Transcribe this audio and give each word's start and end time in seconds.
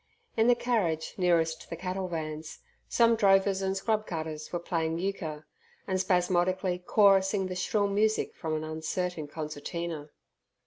In 0.35 0.47
the 0.47 0.55
carriage 0.55 1.13
nearest 1.19 1.69
the 1.69 1.75
cattle 1.75 2.07
vans, 2.07 2.57
some 2.89 3.15
drovers 3.15 3.61
and 3.61 3.77
scrub 3.77 4.07
cutters 4.07 4.51
were 4.51 4.57
playing 4.57 4.97
euchre, 4.97 5.45
and 5.85 6.01
spasmodically 6.01 6.79
chorusing 6.79 7.45
the 7.45 7.55
shrill 7.55 7.85
music 7.87 8.33
from 8.33 8.55
an 8.55 8.63
uncertain 8.63 9.27
concertina. 9.27 10.09